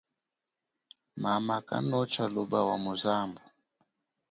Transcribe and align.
Mama 1.21 1.55
kanotsha 1.67 2.23
luba 2.33 2.59
wa 2.69 2.75
muzambu. 2.83 3.41